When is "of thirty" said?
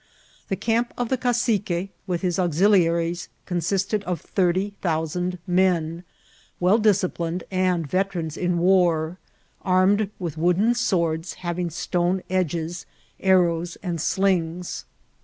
4.05-4.73